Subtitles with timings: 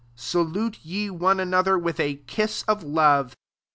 [0.15, 3.35] 14 Salute ye one another with a kiss of love.